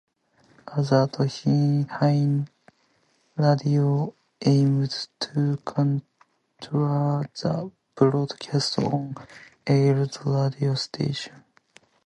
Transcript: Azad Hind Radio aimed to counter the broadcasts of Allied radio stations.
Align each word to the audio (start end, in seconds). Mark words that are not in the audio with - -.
Azad 0.65 1.13
Hind 1.93 2.49
Radio 3.37 4.15
aimed 4.43 5.07
to 5.19 5.57
counter 5.57 6.07
the 7.39 7.71
broadcasts 7.93 8.79
of 8.79 9.15
Allied 9.67 10.17
radio 10.25 10.73
stations. 10.73 11.43